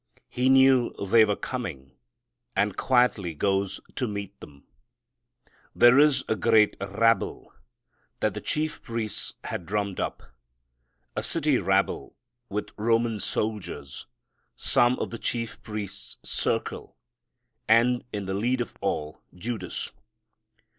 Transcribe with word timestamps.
He 0.29 0.49
knew 0.49 0.93
they 0.95 1.25
were 1.25 1.35
coming, 1.35 1.91
and 2.55 2.75
quietly 2.75 3.35
goes 3.35 3.79
to 3.97 4.07
meet 4.07 4.39
them. 4.39 4.63
There 5.75 5.99
is 5.99 6.23
a 6.27 6.35
great 6.35 6.75
rabble 6.81 7.53
that 8.19 8.33
the 8.33 8.41
chief 8.41 8.81
priests 8.81 9.35
had 9.43 9.67
drummed 9.67 9.99
up, 9.99 10.23
a 11.15 11.21
city 11.21 11.59
rabble 11.59 12.15
with 12.49 12.69
Roman 12.77 13.19
soldiers, 13.19 14.07
some 14.55 14.97
of 14.97 15.11
the 15.11 15.19
chief 15.19 15.61
priests' 15.61 16.17
circle, 16.27 16.97
and 17.67 18.03
in 18.11 18.25
the 18.25 18.33
lead 18.33 18.59
of 18.59 18.73
all, 18.81 19.21
Judas. 19.35 19.91